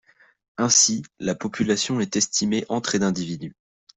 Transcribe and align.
Ainsi, 0.57 1.03
la 1.19 1.35
population 1.35 1.99
est 1.99 2.15
estimée 2.15 2.65
entre 2.69 2.95
et 2.95 2.97
d'individus. 2.97 3.53